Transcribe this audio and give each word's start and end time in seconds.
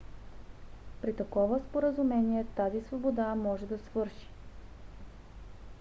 при 1.01 1.15
такова 1.15 1.59
споразумение 1.59 2.45
тази 2.55 2.81
свобода 2.81 3.35
може 3.35 3.65
да 3.65 3.77
свърши 3.77 4.27